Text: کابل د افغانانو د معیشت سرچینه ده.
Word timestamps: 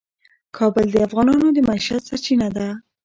کابل 0.57 0.85
د 0.91 0.95
افغانانو 1.07 1.47
د 1.53 1.57
معیشت 1.67 2.01
سرچینه 2.09 2.47
ده. 2.55 2.67